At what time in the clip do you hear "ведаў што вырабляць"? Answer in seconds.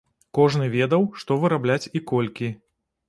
0.77-1.91